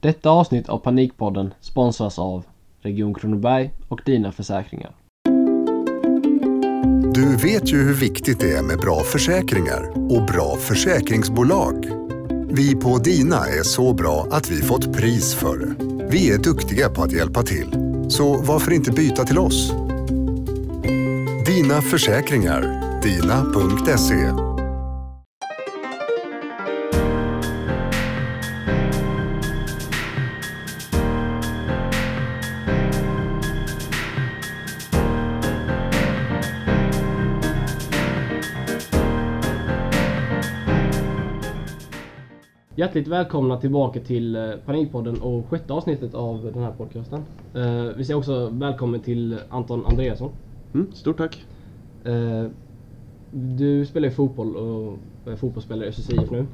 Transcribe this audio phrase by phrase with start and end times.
[0.00, 2.44] Detta avsnitt av Panikpodden sponsras av
[2.82, 4.94] Region Kronoberg och Dina Försäkringar.
[7.14, 11.86] Du vet ju hur viktigt det är med bra försäkringar och bra försäkringsbolag.
[12.50, 15.74] Vi på Dina är så bra att vi fått pris för det.
[16.10, 17.70] Vi är duktiga på att hjälpa till,
[18.08, 19.72] så varför inte byta till oss?
[21.46, 22.62] Dina Försäkringar,
[23.02, 24.49] dina.se.
[42.90, 47.20] Hjärtligt välkomna tillbaka till eh, Panikpodden och sjätte avsnittet av den här podcasten.
[47.54, 50.30] Eh, Vi säger också välkommen till Anton Andreasson.
[50.74, 51.44] Mm, stort tack.
[52.04, 52.44] Eh,
[53.32, 54.98] Du spelar ju fotboll och
[55.32, 56.46] är fotbollsspelare i SSIF nu.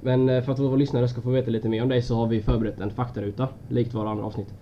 [0.00, 2.40] Men för att våra lyssnare ska få veta lite mer om dig så har vi
[2.42, 4.54] förberett en faktaruta, likt våra andra avsnitt.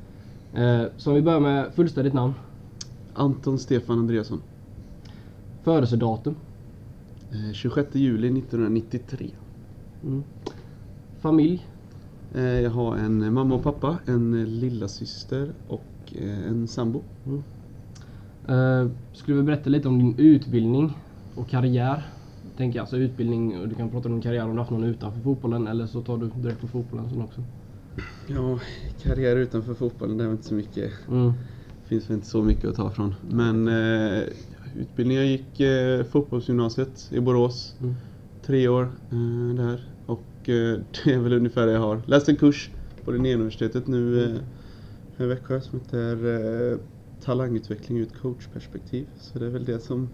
[0.97, 2.35] Så om vi börjar med fullständigt namn,
[3.15, 4.43] Anton Stefan Andreasson.
[5.65, 6.35] födelsedatum,
[7.33, 9.31] Eh, 26 juli 1993.
[10.05, 10.23] mm.
[11.21, 11.67] Familj,
[12.37, 17.03] Eh, jag har en mamma och pappa, en lilla syster och eh, en sambo.
[18.49, 20.93] Eh, Skulle du berätta lite om din utbildning
[21.35, 22.03] och karriär?
[22.57, 24.85] Tänker jag, alltså utbildning, och du kan prata om din karriär om du haft någon
[24.85, 27.41] utanför fotbollen eller så tar du direkt på fotbollen sen också.
[28.27, 28.61] Ja,
[29.03, 30.93] karriär utanför fotbollen, det är inte så mycket.
[31.09, 31.33] Mm.
[31.85, 33.15] finns väl inte så mycket att ta från.
[33.31, 34.23] Men eh,
[34.77, 37.75] utbildningen, jag gick eh, fotbollsgymnasiet i Borås.
[37.81, 37.95] Mm.
[38.43, 38.89] Tre år
[39.57, 39.96] där.
[40.49, 42.03] Eh, det är väl ungefär det jag har.
[42.07, 42.71] Läst en kurs
[43.05, 44.41] på Linnéuniversitetet nu eh,
[45.17, 46.79] en vecka som heter eh,
[47.25, 49.07] Talangutveckling ur ett coachperspektiv.
[49.21, 50.09] Så det är väl det som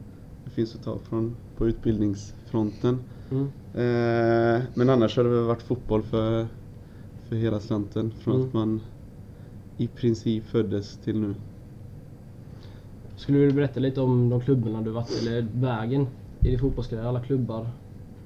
[0.44, 2.98] det finns att ta från på utbildningsfronten.
[3.30, 3.44] Mm.
[3.74, 6.46] Eh, men annars har det väl varit fotboll för,
[7.28, 8.10] för hela slanten.
[8.10, 8.46] Från Mm.
[8.46, 8.80] att man
[9.76, 11.34] i princip föddes till nu.
[13.16, 16.06] Skulle du berätta lite om de klubbarna du varit eller vägen
[16.40, 17.66] i din fotbollskarriär, alla klubbar,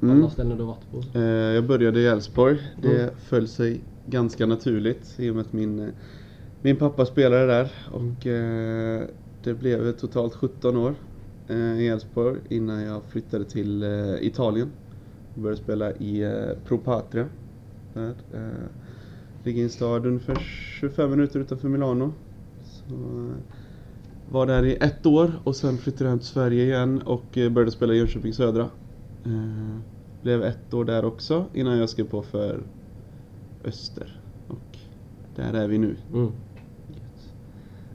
[0.03, 0.17] Mm.
[0.19, 1.19] alla ställen du varit på?
[1.19, 2.59] Eh, jag började i Elfsborg.
[2.83, 3.15] Det Mm.
[3.19, 5.93] föll sig ganska naturligt i och med att min,
[6.63, 7.73] min pappa spelade där.
[7.93, 9.03] Och eh,
[9.45, 10.95] det blev totalt 17 år
[11.49, 13.85] eh, i Elfsborg innan jag flyttade till
[14.21, 14.71] Italien.
[15.35, 16.33] Och började spela i
[16.65, 17.27] Pro Patria.
[17.95, 18.15] Där,
[19.45, 20.37] ligger i en stad ungefär
[20.81, 22.13] 25 minuter utanför Milano.
[22.65, 22.95] Så,
[24.31, 27.71] var där i ett år och sen flyttade jag hem till Sverige igen och började
[27.71, 28.71] spela i Jönköping Södra.
[29.27, 29.81] Eh,
[30.23, 32.61] blev ett år där också innan jag skrev på för
[33.65, 34.21] Öster.
[34.49, 34.79] Och
[35.37, 35.97] där är vi nu.
[36.13, 36.33] Mm.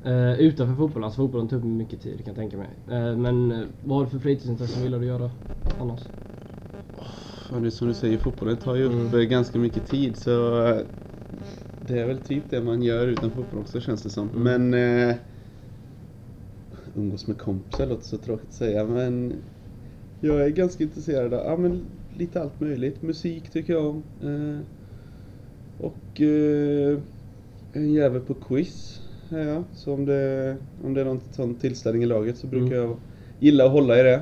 [0.04, 2.70] Eh, utanför fotbollen, alltså fotbollen upp mycket tid kan jag tänka mig.
[2.88, 5.32] Eh, men eh, vad har du för fritidsintressen vill du göra
[5.80, 6.02] annars?
[7.52, 9.20] Ja, det är som du säger, fotbollen tar ju upp Mm.
[9.20, 10.32] eh, ganska mycket tid så
[11.88, 14.30] det är väl typ det man gör utan fotboll också känns det som.
[14.30, 14.44] Mm.
[14.44, 15.16] Men eh,
[16.96, 19.34] umgås med kompisar låter så tråkigt att säga men
[20.22, 21.82] jag är ganska intresserad av ja, men
[22.18, 23.02] lite allt möjligt.
[23.02, 24.04] Musik tycker jag om.
[24.24, 24.60] Eh,
[25.86, 26.98] och eh,
[27.74, 29.64] en jävel på quiz är jag.
[29.74, 32.90] Så om det, om det är någon sån tillställning i laget så brukar Mm.
[32.90, 32.98] jag
[33.40, 34.22] gilla att hålla i det.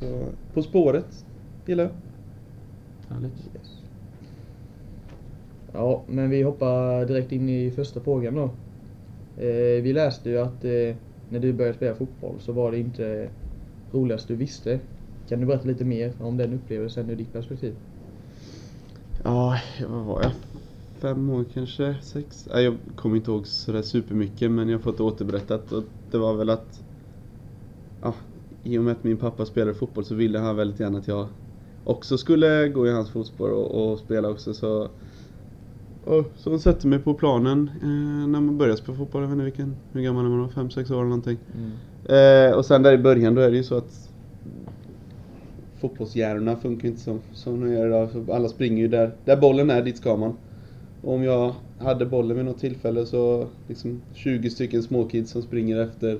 [0.00, 0.24] Så,
[0.54, 1.24] på spåret
[1.66, 1.92] gillar jag.
[3.14, 3.32] Härligt.
[5.72, 8.44] Ja, men vi hoppar direkt in i första frågan då.
[9.42, 10.94] Eh, vi läste ju att eh,
[11.28, 13.28] när du började spela fotboll så var det inte
[13.92, 14.80] roligast du visste.
[15.28, 17.74] Kan du berätta lite mer om den upplevelsen ur ditt perspektiv?
[19.24, 20.32] Ja, vad var jag?
[20.98, 21.96] Fem år kanske?
[22.02, 22.48] Sex?
[22.52, 26.18] Nej, jag kommer inte ihåg sådär supermycket men jag har fått det återberättat och det
[26.18, 26.82] var väl att
[28.02, 28.14] ja,
[28.62, 31.26] i och med att min pappa spelade fotboll så ville han väldigt gärna att jag
[31.84, 34.88] också skulle gå i hans fotspår och, och spela också så
[36.04, 37.88] och, så han satte mig på planen eh,
[38.28, 40.48] när man började spela fotboll, jag vet inte vilken, hur gammal är man då?
[40.48, 41.38] Fem, sex år eller någonting.
[42.04, 44.10] Eh, och sen där i början då är det ju så att
[45.80, 48.30] fotbollshjärnorna funkar inte som, som de gör idag.
[48.30, 50.36] Alla springer ju där, där bollen är, dit ska man.
[51.02, 55.80] Och om jag hade bollen vid något tillfälle så liksom 20 stycken småkids som springer
[55.80, 56.18] efter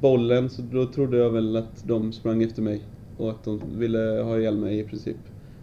[0.00, 2.82] bollen så då trodde jag väl att de sprang efter mig.
[3.18, 5.16] Och att de ville ha ihjäl mig i princip.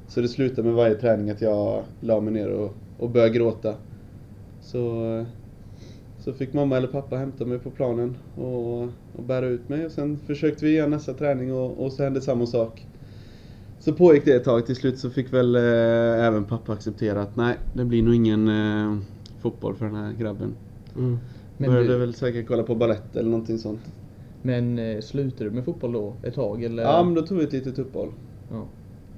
[0.08, 3.76] Så det slutade med varje träning att jag la mig ner och, och började gråta.
[4.62, 5.26] Så,
[6.19, 8.81] så fick mamma eller pappa hämta mig på planen och,
[9.16, 9.86] och bära ut mig.
[9.86, 12.88] Och sen försökte vi igen nästa träning och, och så hände samma sak.
[13.83, 14.65] Så pågick det ett tag.
[14.65, 18.47] Till slut så fick väl eh, även pappa acceptera att nej, det blir nog ingen
[18.47, 18.97] eh,
[19.41, 20.56] fotboll för den här grabben.
[20.95, 21.18] Mm.
[21.57, 23.81] Men, Började du, väl säkert kolla på ballett eller någonting sånt.
[24.41, 26.83] men eh, slutade du med fotboll då ett tag eller?
[26.83, 28.09] Ja, men då tog vi ett litet uppehåll.
[28.51, 28.68] Ja.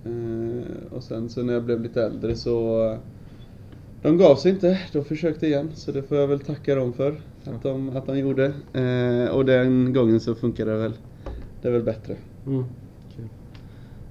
[0.10, 2.98] Eh, och sen så när jag blev lite äldre så
[4.02, 5.72] de gav sig inte, de försökte igen.
[5.74, 7.22] Så det får jag väl tacka dem för.
[7.44, 8.46] Att de, att de gjorde.
[8.74, 10.94] Eh, och den gången så funkade det väl.
[11.62, 12.16] Det är väl bättre.
[12.48, 12.64] Mm.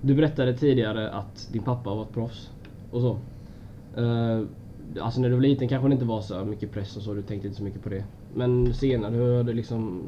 [0.06, 2.50] Du berättade tidigare att din pappa var ett proffs
[2.90, 3.18] och så.
[3.96, 4.42] Eh,
[5.00, 7.22] alltså när du var liten kanske det inte var så mycket press och så, du
[7.22, 8.04] tänkte inte så mycket på det.
[8.34, 10.02] Men senare, hur har det liksom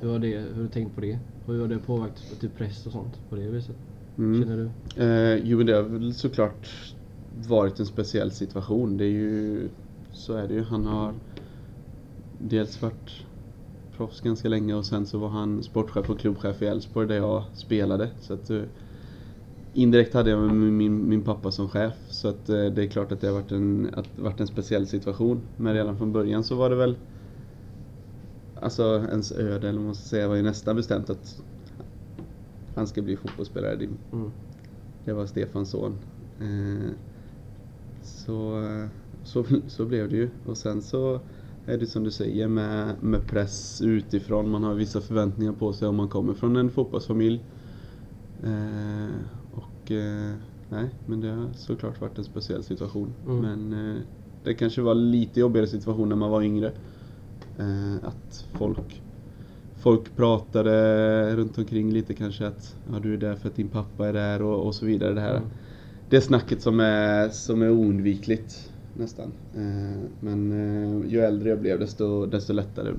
[0.00, 1.18] hur har, det, hur har du tänkt på det?
[1.46, 3.76] Hur har det påverkat typ press och sånt på det viset?
[4.18, 4.42] Mm.
[4.42, 5.02] Känner du?
[5.02, 6.94] Eh, jo men det har väl såklart
[7.48, 8.96] varit en speciell situation.
[8.96, 9.68] Det är ju,
[10.12, 10.62] så är det ju.
[10.62, 11.14] Han har
[12.38, 13.10] dels varit
[13.96, 17.44] proffs ganska länge och sen så var han sportchef och klubbchef i Elfsborg där jag
[17.54, 18.10] spelade.
[18.20, 18.62] Så att, eh,
[19.74, 21.94] indirekt hade jag min, min, pappa som chef.
[22.08, 24.86] Så att, eh, det är klart att det har varit en, att, varit en speciell
[24.86, 25.40] situation.
[25.56, 26.96] Men redan från början så var det väl
[28.54, 31.40] Alltså ens öde, eller man ska säga, var ju nästan bestämt att
[32.74, 33.76] han ska bli fotbollsspelare.
[33.76, 34.30] Det- Mm.
[35.04, 35.98] det var Stefans son.
[36.40, 36.90] Eh,
[38.02, 38.64] så,
[39.24, 40.28] så, så blev det ju.
[40.46, 41.20] Och sen så
[41.66, 44.50] är det som du säger med, med press utifrån.
[44.50, 47.40] Man har vissa förväntningar på sig om man kommer från en fotbollsfamilj.
[48.44, 49.08] Eh,
[49.84, 50.34] och eh,
[50.68, 53.14] nej, men det har såklart varit en speciell situation.
[53.26, 53.38] Mm.
[53.40, 54.02] Men eh,
[54.44, 56.72] det kanske var lite jobbigare situation när man var yngre.
[57.58, 59.00] Eh, att folk
[59.76, 64.08] Folk pratade runt omkring lite kanske att ja, du är där för att din pappa
[64.08, 65.14] är där och, och så vidare.
[65.14, 65.48] Det här Mm.
[66.10, 69.32] det snacket som är, som är oundvikligt nästan.
[69.54, 72.92] Eh, men eh, ju äldre jag blev desto, desto lättare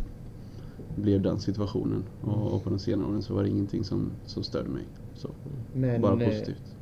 [0.95, 2.03] blev den situationen.
[2.21, 4.83] Och, och på de senare åren så var det ingenting som, som störde mig.
[5.15, 5.29] Så,
[5.73, 6.74] Men bara eh, positivt.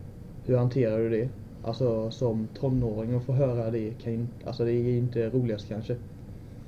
[0.46, 1.30] Hur hanterar du det?
[1.64, 5.96] Alltså som tonåring och få höra det kan ju, alltså det är inte roligast kanske.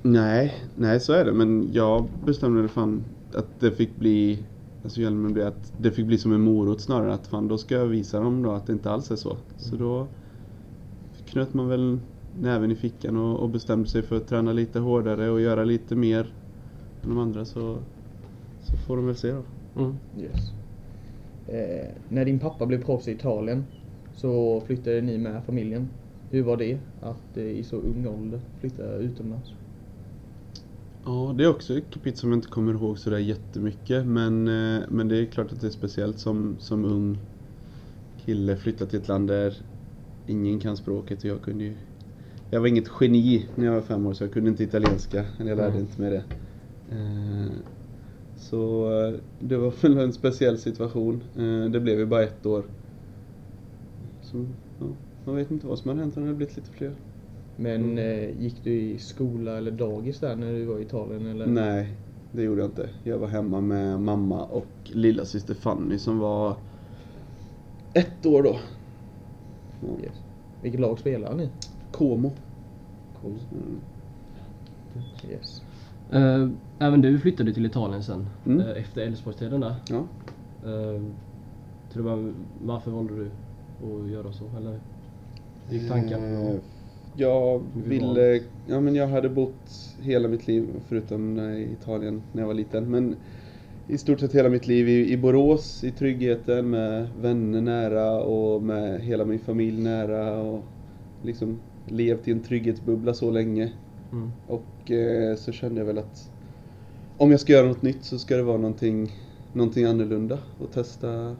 [0.02, 1.32] Nej, nej så är det.
[1.32, 4.38] Men jag bestämde det fan att det fick bli
[4.86, 7.14] Alltså Hjelmen blev att det fick bli som en morot snarare.
[7.14, 9.36] Att fan då ska jag visa dem då att det inte alls är så.
[9.56, 10.06] Så då
[11.26, 11.98] knöt man väl
[12.40, 15.96] näven i fickan och, och bestämde sig för att träna lite hårdare och göra lite
[15.96, 16.20] mer
[17.02, 17.76] än de andra så,
[18.62, 19.42] så får de väl se då.
[19.82, 19.96] Mm.
[20.20, 20.52] Yes.
[21.46, 23.66] Eh, när din pappa blev proffs i Italien
[24.12, 25.90] så flyttade ni med familjen.
[26.28, 29.54] Hur var det att eh, i så ung ålder flytta utomlands?
[31.04, 34.06] Ja, det är också ett kapitel som jag inte kommer ihåg sådär jättemycket.
[34.06, 37.18] Men, eh, men det är klart att det är speciellt som, som ung
[38.16, 39.54] kille flytta till ett land där
[40.26, 41.18] ingen kan språket.
[41.18, 41.76] Och jag kunde ju,
[42.50, 45.26] jag var inget geni när jag var fem år så jag kunde inte italienska.
[45.38, 45.80] Eller jag lärde Mm.
[45.80, 46.24] inte mig det.
[46.96, 47.52] Eh,
[48.36, 48.90] Så
[49.38, 51.22] det var väl en speciell situation.
[51.36, 52.64] Eh, Det blev ju bara ett år.
[54.22, 54.36] Så,
[54.80, 54.86] ja,
[55.24, 56.92] man vet inte vad som hade hänt om det hade blivit lite fler.
[57.56, 61.26] Men eh, gick du i skola eller dagis där när du var i Italien?
[61.26, 61.46] Eller?
[61.46, 61.88] Nej,
[62.32, 62.90] det gjorde jag inte.
[63.02, 66.56] Jag var hemma med mamma och lilla syster Fanny som var
[67.94, 68.56] ett år då.
[69.80, 70.04] Ja.
[70.04, 70.14] Yes.
[70.62, 71.48] Vilket lag spelar ni?
[71.90, 72.30] Como.
[73.22, 73.38] Cool.
[73.52, 73.80] Mm.
[75.30, 75.62] Yes.
[76.78, 78.60] Eh, även du flyttade till Italien sen Mm.
[78.60, 79.74] eh, efter Elfsborgstiden där.
[79.88, 80.06] Ja.
[81.94, 83.26] Bara, varför valde du
[83.86, 84.44] att göra så?
[84.56, 84.80] Eller
[85.68, 86.46] hur gick tanken?
[86.46, 86.54] Eh,
[87.18, 92.46] Jag ville, ja men jag hade bott hela mitt liv, förutom i Italien när jag
[92.46, 93.16] var liten, men
[93.88, 98.62] i stort sett hela mitt liv i, i Borås, i tryggheten med vänner nära och
[98.62, 100.64] med hela min familj nära och
[101.22, 103.72] liksom levt i en trygghetsbubbla så länge.
[104.12, 104.32] Mm.
[104.46, 106.30] Och eh, så kände jag väl att
[107.18, 109.12] om jag ska göra något nytt så ska det vara någonting,
[109.52, 111.36] någonting annorlunda och testa,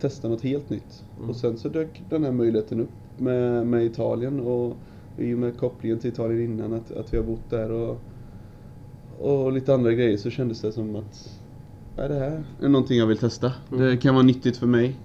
[0.00, 1.04] testa något helt nytt.
[1.16, 1.30] Mm.
[1.30, 4.76] Och sen så dök den här möjligheten upp med, med Italien och
[5.18, 7.98] i och med kopplingen till Italien innan att, att vi har bott där och,
[9.18, 11.40] och lite andra grejer så kändes det som att
[11.96, 13.52] ja, det här är någonting jag vill testa.
[13.72, 13.84] Mm.
[13.84, 14.96] Det kan vara nyttigt för mig.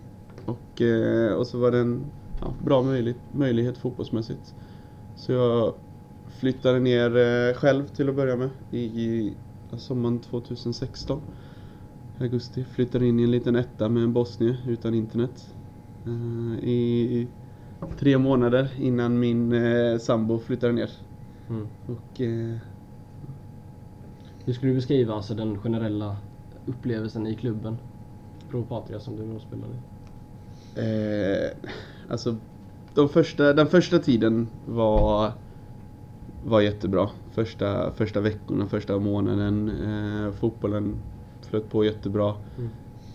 [0.46, 2.06] Och, eh, och så var det en
[2.42, 4.56] ja, bra möjlighet, möjlighet fotbollsmässigt.
[5.16, 5.74] Så jag
[6.40, 9.34] flyttade ner eh, själv till att börja med i, i
[9.78, 11.22] sommaren 2016.
[12.20, 12.64] Augusti.
[12.64, 15.54] Flyttade in i en liten etta med en bosnier utan internet.
[16.06, 17.28] Eh, I
[18.00, 20.92] tre månader innan min eh, sambo flyttade ner.
[21.50, 21.68] Mm.
[21.86, 22.58] Och eh,
[24.46, 26.18] Hur skulle du beskriva alltså den generella
[26.66, 27.78] upplevelsen i klubben?
[28.50, 29.78] Pro Patria som du då spelade i?
[30.76, 31.70] Eh,
[32.10, 32.36] alltså,
[32.94, 35.32] de första, den första tiden var,
[36.48, 37.10] var jättebra.
[37.32, 39.70] Första, första veckorna, första månaden.
[39.70, 40.96] Eh, fotbollen
[41.42, 42.36] flöt på jättebra.
[42.58, 42.70] Mm.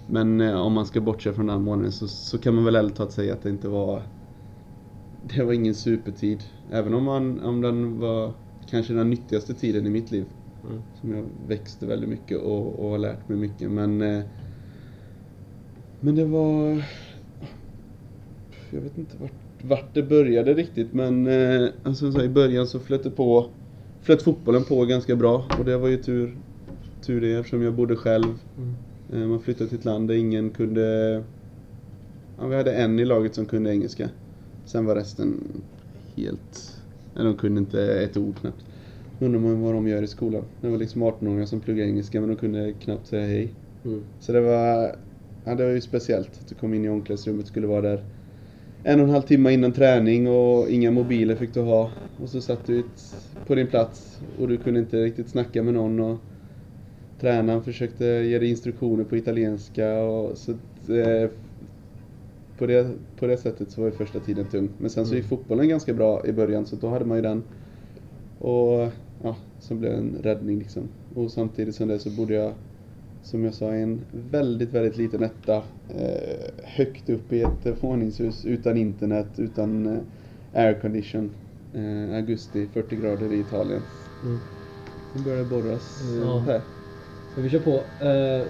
[0.06, 2.96] Men eh, om man ska bortse från den månaden så, så kan man väl ärligt
[2.96, 4.02] talat säga att det inte var...
[5.22, 6.42] Det var ingen supertid.
[6.70, 8.32] Även om, man, om den var
[8.70, 10.26] kanske den nyttigaste tiden i mitt liv.
[10.64, 10.82] Mm.
[11.00, 13.70] Som jag växte väldigt mycket och, och har lärt mig mycket.
[13.70, 14.22] Men, eh,
[16.00, 16.84] men det var...
[18.70, 22.80] Jag vet inte vart, vart det började riktigt men eh, alltså, så i början så
[22.80, 23.46] flöt det på
[24.02, 26.36] flöt fotbollen på ganska bra och det var ju tur,
[27.02, 28.34] tur det eftersom jag bodde själv.
[28.56, 28.74] Mm.
[29.12, 31.22] Eh, man flyttade till ett land där ingen kunde
[32.38, 34.08] Ja, vi hade en i laget som kunde engelska.
[34.64, 35.40] Sen var resten
[36.16, 36.82] helt...
[37.14, 38.64] Nej, de kunde inte ett ord knappt.
[39.20, 40.44] Undrar man vad de gör i skolan.
[40.60, 43.48] Det var liksom 18-åringar som pluggade engelska men de kunde knappt säga hej.
[43.84, 44.02] Mm.
[44.20, 44.96] Så det var,
[45.44, 48.04] ja, det var ju speciellt att du kom in i omklädningsrummet skulle vara där
[48.84, 51.90] en och en halv timme innan träning och inga mobiler fick du ha.
[52.22, 52.84] Och så satt du
[53.46, 56.00] på din plats och du kunde inte riktigt snacka med någon.
[56.00, 56.18] Och
[57.20, 60.02] tränaren försökte ge dig instruktioner på italienska.
[60.02, 61.30] Och så, att, eh,
[62.58, 64.68] på, det, på det sättet så var ju första tiden tung.
[64.78, 67.42] Men sen så gick fotbollen ganska bra i början så då hade man ju den.
[68.38, 68.88] Och
[69.22, 70.88] ja, så blev en räddning liksom.
[71.14, 72.52] Och samtidigt som det så bodde jag
[73.22, 74.00] som jag sa, en
[74.30, 75.56] väldigt, väldigt liten etta.
[75.88, 79.98] Eh, högt upp i ett våningshus utan internet, utan eh,
[80.52, 81.30] aircondition.
[81.74, 83.82] Eh, augusti, 40 grader i Italien.
[84.24, 84.38] Mm.
[85.16, 86.38] Nu börjar det borras eh, Ja.
[86.38, 86.60] här.
[87.34, 87.80] Men vi kör på.
[88.04, 88.46] Eh,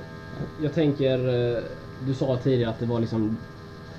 [0.64, 1.18] jag tänker,
[1.56, 1.62] eh,
[2.06, 3.36] du sa tidigare att det var liksom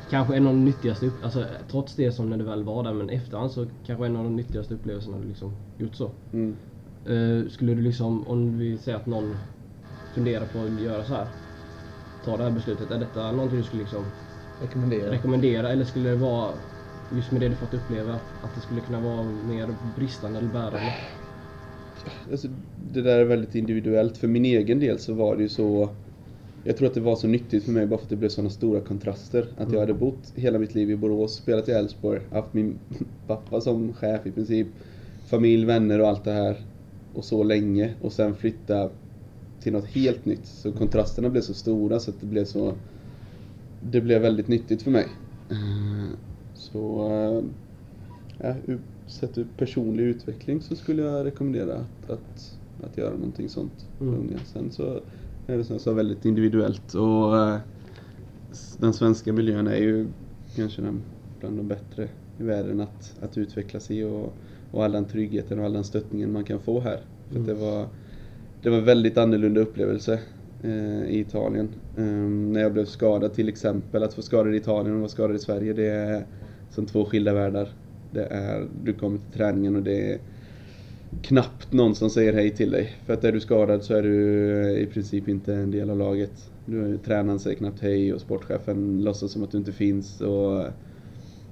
[0.09, 3.09] kanske en av de nyttigaste, alltså trots det som när du väl var där, men
[3.09, 6.11] efterhand så kanske en av de nyttigaste upplevelserna du liksom gjort så.
[6.33, 6.55] Mm.
[7.05, 9.35] Eh, skulle du liksom, om vi säger att någon
[10.13, 11.27] funderar på att göra så här,
[12.25, 14.05] ta det här beslutet, är detta någonting du skulle liksom
[14.61, 15.11] Rekommenderar.
[15.11, 16.51] rekommendera eller skulle det vara,
[17.15, 20.93] just med det du fått uppleva, att det skulle kunna vara mer bristande eller bärande?
[22.31, 22.47] Alltså,
[22.93, 24.17] det där är väldigt individuellt.
[24.17, 25.89] För min egen del så var det ju så
[26.65, 28.49] jag tror att det var så nyttigt för mig bara för att det blev sådana
[28.49, 29.47] stora kontraster.
[29.57, 32.79] Att jag hade bott hela mitt liv i Borås, spelat i Elfsborg, haft min
[33.27, 34.67] pappa som chef i princip,
[35.25, 36.57] familj, vänner och allt det här.
[37.13, 37.93] Och så länge.
[38.01, 38.89] Och sen flytta
[39.63, 40.45] till något helt nytt.
[40.45, 42.73] Så kontrasterna blev så stora så att det blev så...
[43.79, 45.07] Det blev väldigt nyttigt för mig.
[45.49, 46.09] Eh,
[46.53, 47.07] Så...
[47.11, 47.43] eh,
[48.37, 48.55] Ja,
[49.07, 54.05] sett ur personlig utveckling så skulle jag rekommendera att, att, att göra någonting sånt för
[54.05, 54.19] Mm.
[54.19, 54.39] unga.
[54.45, 55.01] Sen så
[55.47, 57.57] är det som jag sa väldigt individuellt och eh,
[58.79, 60.07] den svenska miljön är ju
[60.55, 61.03] kanske den,
[61.39, 64.33] bland de bättre i världen att, att utvecklas i och,
[64.71, 66.99] och all den tryggheten och all den stöttningen man kan få här.
[67.29, 67.87] För att det var
[68.63, 70.19] det var en väldigt annorlunda upplevelse
[70.63, 71.69] eh, i Italien.
[71.97, 75.35] Ehm, när jag blev skadad till exempel, att få skadad i Italien och vara skadad
[75.35, 76.25] i Sverige, det är
[76.69, 77.69] som två skilda världar.
[78.11, 80.19] Det är, du kommer till träningen och det är
[81.21, 82.93] knappt någon som säger hej till dig.
[83.05, 85.97] För att är du skadad så är du eh, i princip inte en del av
[85.97, 86.51] laget.
[86.65, 90.21] Du, tränaren säger knappt hej och sportchefen låtsas som att du inte finns.
[90.21, 90.63] Och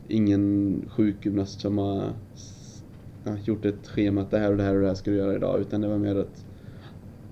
[0.07, 2.13] ingen sjukgymnast som har
[3.23, 5.17] ja, gjort ett schema att det här och det här och det här ska du
[5.17, 5.61] göra idag.
[5.61, 6.45] Utan det var mer att,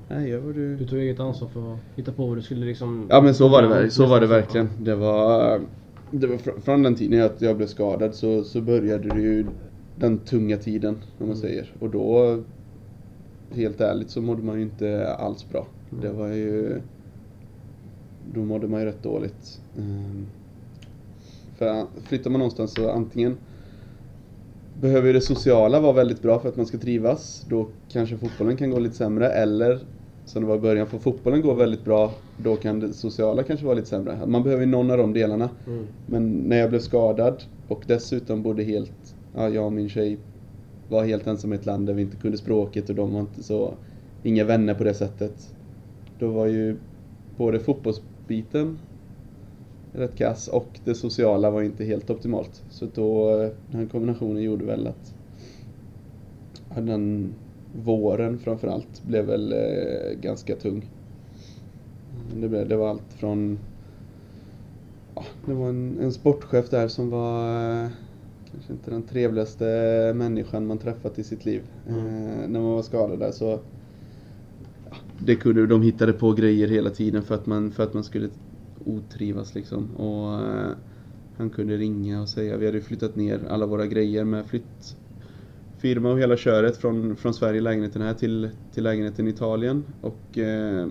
[0.10, 0.76] nej gör vad du...
[0.78, 3.08] Du tog eget ansvar för att hitta på vad du skulle liksom...
[3.10, 4.70] Ja men så var det, så var det verkligen.
[4.80, 5.62] Det var,
[6.12, 9.46] det var fr- från den tiden jag, jag blev skadad så, så började det ju
[9.96, 11.38] den tunga tiden om man Mm.
[11.42, 11.72] säger.
[11.80, 12.40] Och då,
[13.52, 15.68] helt ärligt så mådde man ju inte alls bra.
[15.92, 16.04] Mm.
[16.04, 16.82] Det var ju,
[18.34, 19.62] då mådde man ju rätt dåligt.
[19.78, 20.26] Ehm,
[21.58, 23.38] För flyttar man någonstans så antingen
[24.82, 27.46] behöver ju det sociala vara väldigt bra för att man ska trivas.
[27.50, 29.30] Då kanske fotbollen kan gå lite sämre.
[29.30, 29.80] Eller
[30.30, 33.66] som det var i början, får fotbollen gå väldigt bra, då kan det sociala kanske
[33.66, 34.26] vara lite sämre.
[34.26, 35.50] Man behöver ju någon av de delarna.
[35.68, 35.86] Mm.
[36.06, 40.18] Men när jag blev skadad och dessutom bodde helt, ja, jag och min tjej
[40.90, 43.44] var helt ensamma i ett land där vi inte kunde språket och de var inte
[43.44, 43.74] så,
[44.24, 45.56] inga vänner på det sättet.
[46.20, 46.78] Då var ju
[47.38, 48.80] både fotbollsbiten
[49.94, 52.64] rätt kass och det sociala var inte helt optimalt.
[52.70, 53.36] Så då,
[53.72, 55.14] den kombinationen gjorde väl att
[56.76, 57.34] ja, den
[57.74, 60.90] våren framförallt blev väl eh, ganska tung.
[62.36, 63.60] Det, blev, det var allt från
[65.16, 67.90] ja, det var en, en sportchef där som var eh,
[68.52, 69.66] kanske inte den trevligaste
[70.16, 71.62] människan man träffat i sitt liv.
[71.88, 72.06] Mm.
[72.06, 73.60] Eh, när man var skadad där så
[74.90, 74.96] ja,
[75.26, 78.30] det kunde, de hittade på grejer hela tiden för att man, för att man skulle
[78.86, 79.96] otrivas liksom.
[79.96, 80.40] Och
[81.38, 84.46] han kunde ringa och säga, vi hade flyttat ner alla våra grejer med
[85.80, 89.84] Firma och hela köret från, från Sverige, lägenheten här till, till lägenheten i Italien.
[90.02, 90.88] Och eh,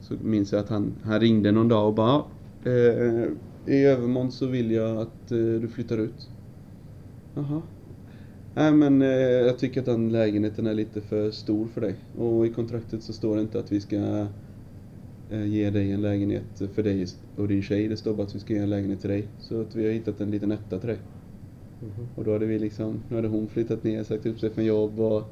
[0.00, 2.22] så minns jag att han, han ringde någon dag och bara,
[2.64, 3.28] eh,
[3.66, 6.28] i övermorgon så vill jag att eh, du flyttar ut.
[7.34, 7.62] Jaha.
[8.54, 11.94] Nej men eh, jag tycker att den lägenheten är lite för stor för dig.
[12.18, 14.26] Och i kontraktet så står det inte att vi ska
[15.30, 17.88] eh, ge dig en lägenhet för dig och din tjej.
[17.88, 19.28] Det står bara att vi ska ge en lägenhet till dig.
[19.38, 20.98] Så att vi har hittat en liten etta till dig.
[21.84, 22.06] Mhm.
[22.16, 25.00] Och då hade vi liksom, nu hade hon flyttat ner, sagt upp sig från jobb
[25.00, 25.22] och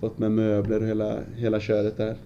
[0.00, 2.16] fått med möbler och hela, hela köret där.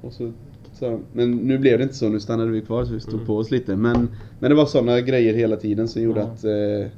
[0.00, 0.32] Och så,
[0.72, 3.26] så, men nu blev det inte så, nu stannade vi kvar så vi stod Mm.
[3.26, 3.76] på oss lite.
[3.76, 6.26] Men, men det var sådana grejer hela tiden som gjorde Ja.
[6.26, 6.90] att eh,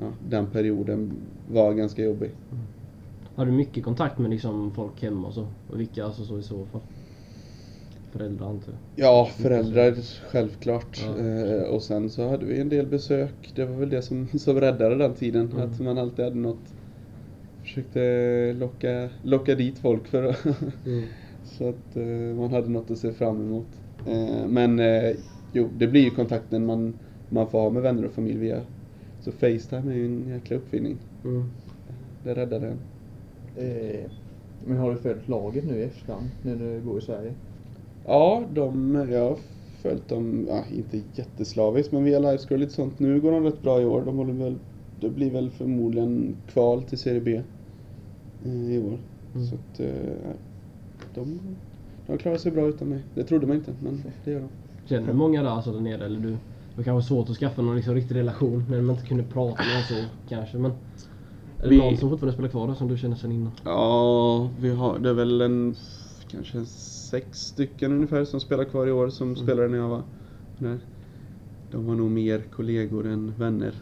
[0.00, 1.12] ja, den perioden
[1.52, 2.30] var ganska jobbig.
[3.34, 5.46] Har du mycket kontakt med liksom folk hemma och så?
[5.70, 6.80] Och vilka alltså så i så fall?
[8.12, 8.74] Föräldrar antar.
[8.96, 9.94] Ja, föräldrar
[10.30, 11.06] självklart.
[11.06, 11.24] Ja.
[11.24, 13.52] Eh, och sen så hade vi en del besök.
[13.54, 15.52] Det var väl det som, som räddade den tiden.
[15.52, 15.62] Mm.
[15.62, 16.74] Att man alltid hade något.
[17.62, 20.46] Försökte locka, locka dit folk för att
[21.44, 23.66] Så att eh, man hade något att se fram emot.
[24.06, 24.80] Eh, men
[25.52, 26.94] jo, det blir ju kontakten man,
[27.28, 28.60] man får ha med vänner och familj via.
[29.20, 30.96] Så Facetime är ju en jäkla uppfinning.
[31.24, 31.44] Mm.
[32.24, 32.78] Det räddade en.
[34.66, 37.34] Men har du följt laget nu i efterhand, nu när du bor i Sverige?
[38.08, 39.36] Ja, de, jag har
[39.82, 42.98] följt dem, ja, inte jätteslaviskt, men via livescore och lite sånt.
[42.98, 44.02] Nu går de rätt bra i år.
[44.06, 44.54] De håller väl,
[45.00, 47.42] det blir väl förmodligen kval till Serie B
[48.44, 48.98] eh, i år.
[49.34, 49.46] Mm.
[49.46, 50.30] Så att eh,
[51.14, 51.40] de,
[52.06, 53.00] de klarar sig bra utan mig.
[53.14, 54.48] Det trodde man inte, men det gör de.
[54.88, 56.30] Känner du många där alltså där nere eller du?
[56.30, 56.36] Det
[56.76, 59.84] var kanske svårt att skaffa någon liksom riktig relation när man inte kunde prata med
[59.84, 59.94] så
[60.28, 60.76] kanske men Är
[61.62, 63.52] det Vi- någon som fortfarande spelar kvar där som du känner sen innan?
[63.64, 65.74] Ja, vi har, det är väl en,
[66.30, 66.58] kanske
[67.08, 70.02] sex stycken ungefär som spelar kvar i år som spelade när jag var
[70.58, 70.78] där.
[71.70, 73.74] De var nog mer kollegor än vänner.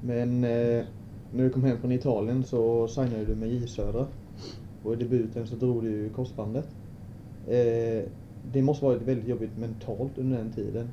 [0.00, 0.84] Men eh,
[1.32, 4.06] när du kom hem från Italien så signade du med J Södra.
[4.82, 6.68] Och i debuten så drog du korsbandet.
[7.48, 8.04] Eh,
[8.52, 10.88] det måste varit väldigt jobbigt mentalt under den tiden.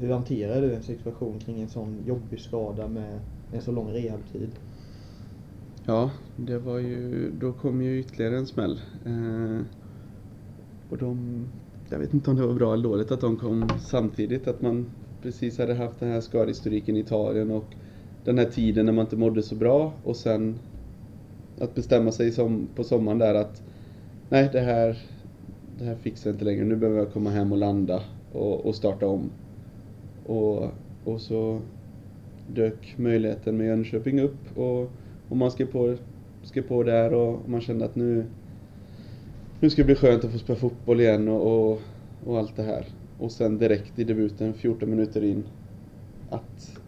[0.00, 3.20] Hur hanterar du en situation kring en sån jobbig skada med
[3.52, 4.50] en så lång rehabtid?
[5.88, 8.80] Ja, det var ju, då kom ju ytterligare en smäll.
[9.06, 9.60] Eh,
[10.90, 11.44] och de,
[11.90, 14.48] jag vet inte om det var bra eller dåligt att de kom samtidigt.
[14.48, 14.86] Att man
[15.22, 17.64] precis hade haft den här skadehistoriken i Italien och
[18.24, 20.58] den här tiden när man inte mådde så bra och sen
[21.58, 23.62] att bestämma sig som, på sommaren där att
[24.28, 24.98] nej det här,
[25.78, 26.64] det här fixar jag inte längre.
[26.64, 28.02] Nu behöver jag komma hem och landa
[28.32, 29.30] och, och starta om.
[30.26, 30.64] Och,
[31.04, 31.60] och så
[32.54, 34.90] dök möjligheten med Jönköping upp och,
[35.28, 35.96] och man skrev på,
[36.42, 38.26] skrev på där och man kände att nu,
[39.60, 41.80] nu ska det bli skönt att få spela fotboll igen och, och,
[42.24, 42.86] och allt det här.
[43.18, 45.44] Och sen direkt i debuten, 14 minuter in,
[46.30, 46.80] att,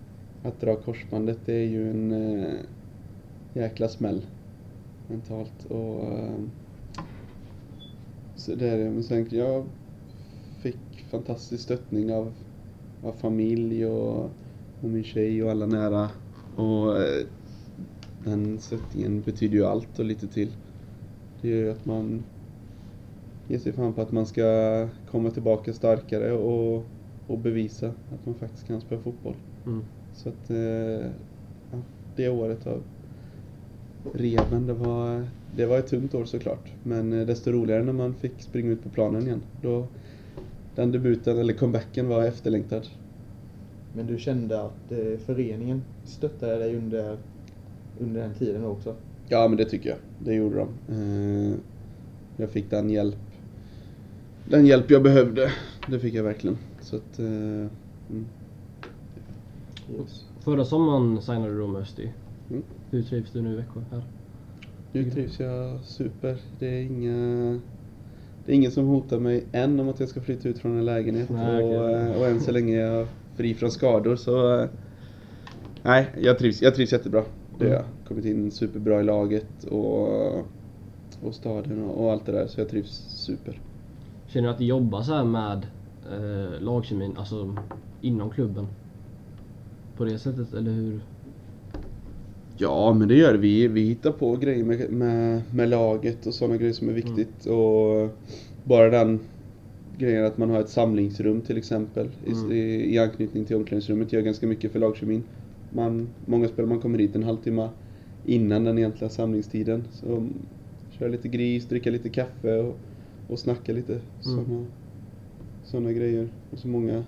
[0.43, 2.53] att dra korsbandet det är ju en äh,
[3.55, 4.27] jäkla smäll
[5.09, 5.67] mentalt.
[5.69, 6.41] Och, äh,
[8.37, 8.91] så det är det.
[8.91, 9.65] Men sen jag
[10.63, 12.33] fick fantastisk stöttning av,
[13.03, 14.25] av familj och,
[14.81, 16.09] och min tjej och alla nära.
[16.57, 17.27] Och eh,
[18.25, 20.53] den stöttningen betyder ju allt och lite till.
[21.41, 22.23] Det gör ju att man
[23.49, 26.85] ger sig fan på att man ska komma tillbaka starkare och,
[27.27, 29.35] och bevisa att man faktiskt kan spela fotboll.
[29.67, 29.85] Mm.
[30.15, 31.11] Så att eh,
[31.71, 31.79] ja,
[32.17, 32.83] det året av
[34.15, 35.25] rehaben, det var,
[35.57, 36.73] det var ett tungt år såklart.
[36.83, 39.43] Men eh, desto roligare när man fick springa ut på planen igen.
[39.63, 39.87] Då,
[40.75, 42.89] den debuten, eller comebacken, var efterlängtad.
[43.95, 47.17] Men du kände att eh, föreningen stöttade dig under,
[48.01, 48.95] under den tiden också?
[49.29, 49.99] Ja, men det tycker jag.
[50.19, 50.69] Det gjorde de.
[50.95, 51.55] Eh,
[52.37, 53.19] jag fick den hjälp
[54.51, 55.53] den hjälp jag behövde.
[55.89, 56.59] Det fick jag verkligen.
[56.81, 58.27] Så att, eh, mm.
[59.99, 60.25] Yes.
[60.41, 62.13] Förra sommaren signade du då med Östi.
[62.51, 62.63] Mm.
[62.91, 64.03] Hur trivs du nu i Växjö här?
[64.93, 66.37] Nu trivs jag super.
[66.59, 67.59] Det är inga...
[68.47, 70.85] Det är ingen som hotar mig än om att jag ska flytta ut från en
[70.85, 71.31] lägenhet.
[71.31, 74.67] Nej, och, eh, och än så länge är jag fri från skador så...
[75.83, 77.25] Nej, jag trivs, jag trivs jättebra.
[77.61, 77.77] Det har.
[77.77, 77.89] Mm.
[78.09, 80.09] Kommit in superbra i laget och,
[81.23, 82.47] och staden och, och allt det där.
[82.47, 83.61] Så jag trivs super.
[84.29, 85.67] Känner du att du jobbar så här med
[86.13, 87.57] eh, lagkemin, alltså
[88.01, 88.67] inom klubben?
[89.97, 91.01] På det sättet, eller hur?
[92.57, 93.69] Ja, men det gör vi.
[93.69, 97.47] Vi hittar på grejer med, med, med laget och sådana grejer som är viktigt.
[97.47, 98.09] Och
[98.65, 99.21] bara den
[99.99, 102.53] grejen att man har ett samlingsrum till exempel i- Mm.
[102.53, 105.23] i, i anknytning till omklädningsrummet gör ganska mycket för lagkemin.
[105.71, 107.69] Man, många spelare man kommer hit en halvtimme
[108.27, 109.85] innan den egentliga samlingstiden.
[109.93, 110.29] Så
[110.91, 112.77] kör lite gris, dricka lite kaffe och,
[113.29, 114.01] och snacka lite.
[114.21, 114.67] Sådana
[115.71, 116.29] såna grejer.
[116.51, 117.05] Och så många,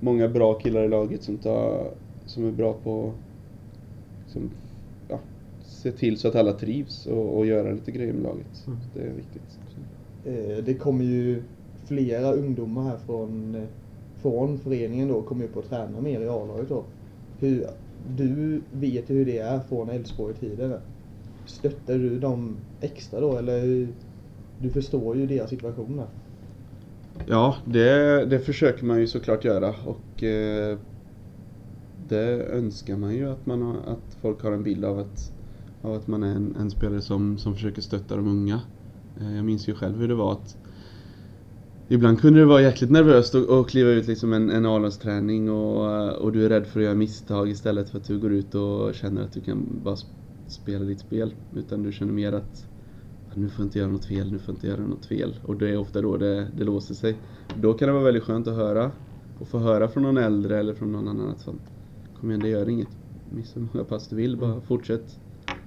[0.00, 1.90] många bra killar i laget som, tar,
[2.26, 3.12] som är bra på
[4.26, 4.50] som,
[5.08, 5.18] ja,
[5.62, 8.66] se till så att alla trivs och, och göra lite grejer med laget.
[8.66, 8.78] Mm.
[8.94, 9.58] Det är viktigt.
[10.24, 11.42] Eh, det kommer ju
[11.86, 13.62] flera ungdomar här från, eh,
[14.22, 16.84] från föreningen då, kommer upp och tränar mer i A-laget då.
[17.40, 17.66] Hur,
[18.16, 20.74] du vet ju hur det är från Elfsborg-tiden.
[21.46, 23.88] Stöttar du dem extra då eller
[24.58, 26.02] du förstår ju deras situation.
[27.26, 30.78] Ja, det, det försöker man ju såklart göra och eh,
[32.08, 35.32] det önskar man ju att, man har, att folk har en bild av att,
[35.82, 38.60] av att man är en, en spelare som, som försöker stötta de unga.
[39.20, 40.56] Eh, jag minns ju själv hur det var att
[41.92, 46.12] Ibland kunde det vara jäkligt nervöst att, att kliva ut liksom en, en A-lagsträning och,
[46.22, 48.94] och du är rädd för att göra misstag istället för att du går ut och
[48.94, 50.04] känner att du kan bara sp-
[50.46, 51.34] spela ditt spel.
[51.56, 52.66] Utan du känner mer att
[53.28, 55.38] "Ah, nu får jag inte göra något fel, nu får jag inte göra något fel.
[55.42, 57.16] Och det är ofta då det, det låser sig.
[57.54, 58.92] Då kan det vara väldigt skönt att höra
[59.34, 61.60] och få höra från någon äldre eller från någon annan att fan,
[62.12, 62.88] kom igen, det gör inget.
[63.24, 65.18] Missa hur många pass du vill, bara fortsätt.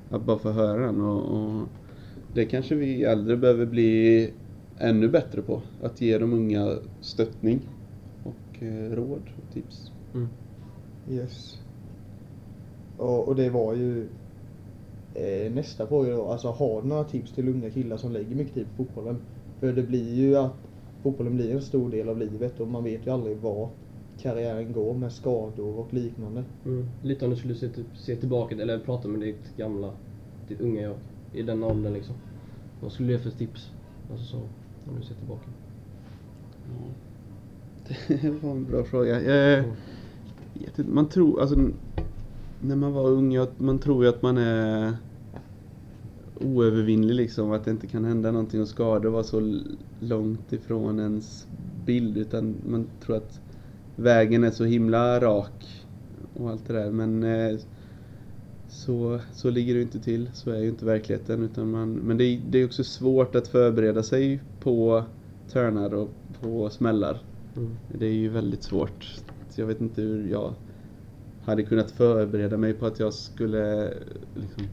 [0.09, 1.23] Att bara få höra den och,
[1.62, 1.67] och
[2.33, 4.33] det kanske vi äldre behöver bli
[4.79, 5.62] ännu bättre på.
[5.81, 7.59] Att ge de unga stöttning
[8.23, 9.91] och eh, råd och tips.
[10.13, 10.27] Mm.
[11.09, 11.59] Yes.
[12.97, 14.07] Och, och det var ju
[15.15, 16.25] eh, nästa fråga då.
[16.25, 19.17] Alltså har du några tips till unga killar som lägger mycket tid på fotbollen?
[19.59, 20.53] För det blir ju att
[21.03, 23.71] fotbollen blir en stor del av livet och man vet ju aldrig vart
[24.17, 26.43] karriären går med skador och liknande.
[26.65, 26.86] Mm.
[27.03, 29.93] Lite om du skulle se, se tillbaka eller prata med ditt gamla,
[30.47, 30.95] ditt unga jag
[31.33, 32.15] i den åldern liksom.
[32.81, 33.71] Vad skulle du ge för tips?
[34.12, 34.41] Alltså så,
[34.89, 35.46] om du ser tillbaka.
[38.22, 39.22] Det var en bra fråga.
[39.22, 39.63] Jag,
[40.54, 41.56] vet inte, man tror, alltså
[42.62, 44.93] när man var ung, jag- man tror ju att man är
[46.41, 49.60] oövervinnlig liksom, att det inte kan hända någonting och skador var så
[50.00, 51.48] långt ifrån ens
[51.86, 53.39] bild utan man tror att
[53.96, 55.86] vägen är så himla rak
[56.34, 57.58] och allt det där men eh,
[58.73, 62.23] så, så ligger det inte till, så är ju inte verkligheten utan man, men det,
[62.23, 65.03] är- det är också svårt att förbereda sig på
[65.51, 66.09] törnar och
[66.41, 67.19] på smällar.
[67.55, 67.77] Mm.
[67.88, 69.15] Det är ju väldigt svårt.
[69.55, 70.53] Jag vet inte hur jag
[71.41, 73.93] hade kunnat förbereda mig på att jag skulle
[74.36, 74.63] liksom,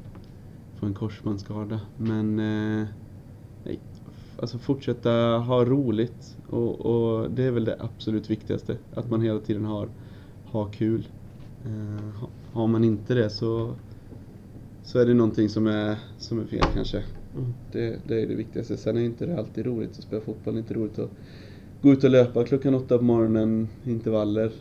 [0.81, 1.81] få en korsbandsskada.
[1.97, 2.87] Men eh,
[3.65, 3.81] nej,
[4.39, 8.77] alltså fortsätta ha roligt och, och det är väl det absolut viktigaste.
[8.95, 9.89] Att man hela tiden har,
[10.45, 11.09] har kul.
[11.65, 13.75] Eh, ha- har man inte det så,
[14.83, 17.03] så är det någonting som är, som är fel kanske.
[17.35, 17.55] Mm.
[17.73, 18.77] Det, det är det viktigaste.
[18.77, 20.55] Sen är inte det alltid roligt att spela fotboll.
[20.55, 21.11] Det är inte roligt att
[21.83, 24.53] gå ut och löpa klockan åtta på morgonen, intervaller,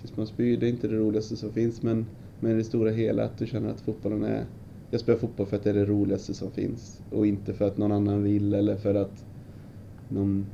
[0.00, 0.56] tills man spyr.
[0.56, 1.82] Det är inte det roligaste som finns.
[1.82, 2.06] Men,
[2.40, 4.44] men i det stora hela att du känner att fotbollen är...
[4.90, 7.02] Jag spelar fotboll för att det är det roligaste som finns.
[7.10, 9.24] Och inte för att någon annan vill eller för att
[10.08, 10.46] någon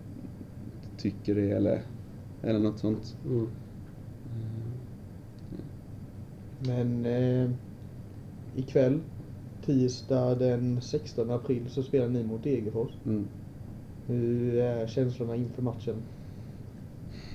[0.98, 1.82] tycker det eller,
[2.42, 3.16] eller något sånt.
[3.26, 3.46] Mm.
[6.66, 7.50] Men eh,
[8.56, 9.00] ikväll,
[9.64, 12.90] tisdag den 16 april, så spelar ni mot Degerfors.
[13.06, 13.26] Mm.
[14.06, 15.94] Hur är känslorna inför matchen?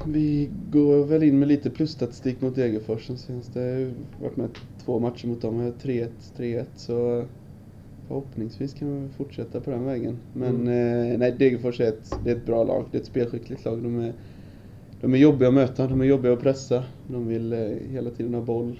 [0.05, 3.59] Vi går väl in med lite plusstatistik mot Degerfors de senaste.
[3.59, 4.49] Jag har varit med
[4.85, 5.59] två matcher mot dem.
[5.59, 6.65] Jag har 3-1, 3-1.
[6.75, 7.25] Så
[8.07, 10.17] förhoppningsvis kan vi fortsätta på den vägen.
[10.33, 12.85] Men eh, nej, Degerfors är ett, det är ett bra lag.
[12.91, 13.83] Det är ett spelskickligt lag.
[13.83, 14.13] De är,
[15.01, 15.87] de är jobbiga att möta.
[15.87, 16.83] De är jobbiga att pressa.
[17.07, 17.59] De vill eh,
[17.91, 18.79] hela tiden ha boll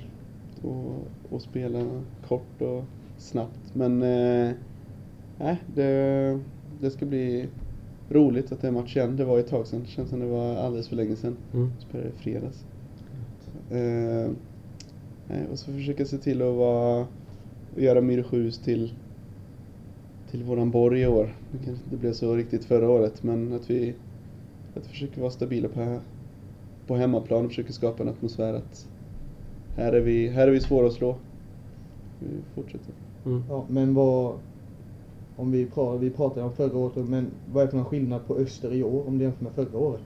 [0.66, 2.84] och, och spela kort och
[3.18, 3.74] snabbt.
[3.74, 6.40] Men eh, det,
[6.82, 7.48] det ska bli
[8.10, 9.18] roligt att det är match igen.
[9.18, 9.82] Det var ett tag sedan.
[9.82, 11.36] Det känns som det var alldeles för länge sedan.
[11.54, 11.72] Mm.
[11.80, 12.66] Spelade i fredags.
[13.72, 14.32] Eh,
[15.52, 17.08] och så försöka se till att vara,
[17.76, 18.94] göra Myresjöhus till,
[20.32, 21.36] till våran borg i år.
[21.52, 23.94] Det kanske inte blev så riktigt förra året men att vi,
[24.76, 26.00] att vi försöker vara stabila på,
[26.88, 28.88] på hemmaplan och försöker skapa en atmosfär att
[29.76, 31.16] här är vi, här är vi svåra att slå.
[32.20, 32.94] Vi fortsätter.
[33.26, 33.44] Mm.
[33.50, 34.40] Ja, men vad...
[35.38, 38.28] Om vi, pratar, vi pratade om förra året, men vad är det för någon skillnad
[38.28, 40.02] på Öster i år om du jämför med förra året?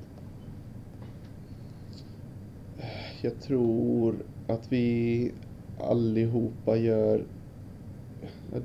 [3.21, 4.15] Jag tror
[4.47, 5.31] att vi
[5.79, 7.21] allihopa gör...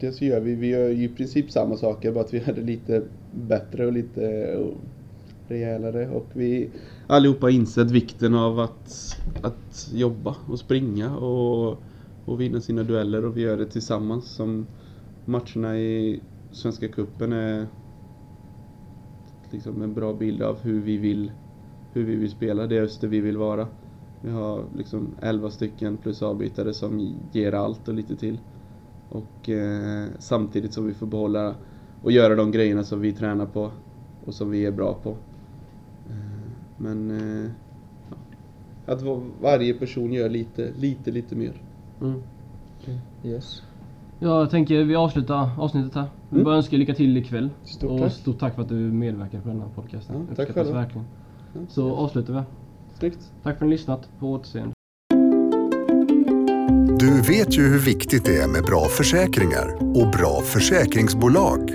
[0.00, 3.02] Dels gör vi, vi gör ju i princip samma saker, bara att vi det lite
[3.32, 4.56] bättre och lite
[5.48, 6.08] rejälare.
[6.08, 6.70] Och vi
[7.06, 11.82] allihopa har insett vikten av att, att jobba och springa och,
[12.24, 14.30] och vinna sina dueller och vi gör det tillsammans.
[14.30, 14.66] Som
[15.24, 16.20] matcherna i
[16.52, 17.66] Svenska Cupen är
[19.50, 21.32] liksom en bra bild av hur vi vill,
[21.92, 23.66] hur vi vill spela, det öster vi vill vara.
[24.20, 28.38] Vi har liksom 11 stycken plus avbytare som ger allt och lite till.
[29.08, 31.54] Och eh, samtidigt som vi får behålla
[32.02, 33.70] och göra de grejerna som vi tränar på
[34.26, 35.16] och som vi är bra på.
[36.76, 37.50] Men eh,
[38.86, 38.92] ja.
[38.92, 41.62] att va- varje person gör lite, lite, lite mer.
[42.00, 42.22] Mm.
[43.24, 43.62] Yes.
[44.20, 46.06] Ja, jag tänker vi avslutar avsnittet här.
[46.30, 46.44] Vi Mm.
[46.44, 47.50] bara önskar lycka till ikväll.
[47.64, 48.12] Stort och tack.
[48.12, 50.26] stort tack för att du medverkar på den här podcasten.
[50.30, 50.72] Ja, tack själva.
[50.72, 51.06] verkligen.
[51.54, 51.60] Ja.
[51.68, 52.40] Så avslutar vi.
[52.98, 53.18] Snyggt.
[53.42, 54.08] Tack för att ni lyssnat.
[54.18, 54.74] På återseende.
[56.98, 61.72] Du vet ju hur viktigt det är med bra försäkringar och bra försäkringsbolag.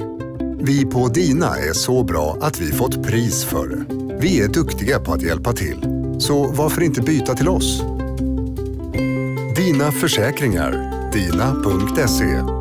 [0.61, 4.08] Vi på Dina är så bra att vi fått pris för det.
[4.21, 5.85] Vi är duktiga på att hjälpa till.
[6.19, 7.81] Så varför inte byta till oss?
[9.55, 10.71] Dina försäkringar.
[11.13, 12.58] Dina.se